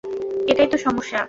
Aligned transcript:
এটাই 0.47 0.67
তো 0.67 0.77
সমস্যা। 0.77 1.19